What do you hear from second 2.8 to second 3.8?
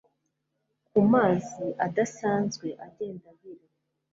agenda abira